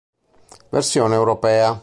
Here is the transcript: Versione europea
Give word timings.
Versione 0.69 1.13
europea 1.13 1.79